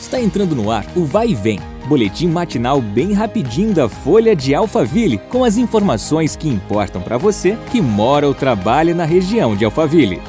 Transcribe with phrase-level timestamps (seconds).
[0.00, 4.54] Está entrando no ar o Vai e Vem, boletim matinal bem rapidinho da Folha de
[4.54, 9.64] Alphaville, com as informações que importam para você que mora ou trabalha na região de
[9.64, 10.22] Alphaville.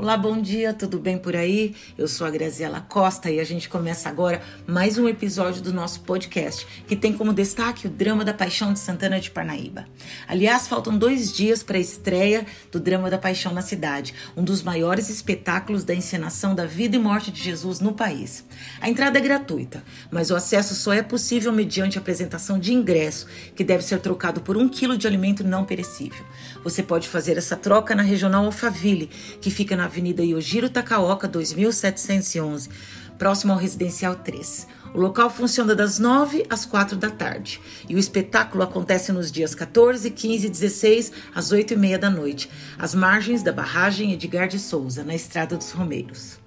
[0.00, 1.74] Olá, bom dia, tudo bem por aí?
[1.98, 6.02] Eu sou a Graziela Costa e a gente começa agora mais um episódio do nosso
[6.02, 9.88] podcast, que tem como destaque o drama da Paixão de Santana de Parnaíba.
[10.28, 14.62] Aliás, faltam dois dias para a estreia do drama da Paixão na cidade, um dos
[14.62, 18.44] maiores espetáculos da encenação da vida e morte de Jesus no país.
[18.80, 23.64] A entrada é gratuita, mas o acesso só é possível mediante apresentação de ingresso, que
[23.64, 26.24] deve ser trocado por um quilo de alimento não perecível.
[26.62, 29.10] Você pode fazer essa troca na Regional Alphaville,
[29.40, 32.68] que fica na Avenida Yojiro Takaoka, 2711,
[33.16, 34.66] próximo ao Residencial 3.
[34.94, 39.54] O local funciona das 9 às 4 da tarde e o espetáculo acontece nos dias
[39.54, 44.46] 14, 15 e 16 às 8 e meia da noite, às margens da barragem Edgar
[44.46, 46.38] de Souza, na Estrada dos Romeiros.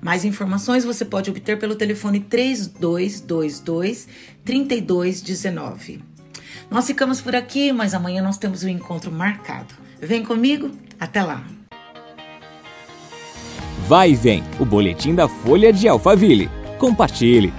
[0.00, 4.08] Mais informações você pode obter pelo telefone 3222
[4.42, 6.00] 3219.
[6.70, 9.74] Nós ficamos por aqui, mas amanhã nós temos um encontro marcado.
[10.00, 11.44] Vem comigo, até lá.
[13.86, 16.48] Vai e vem, o boletim da Folha de Alphaville.
[16.78, 17.52] Compartilhe.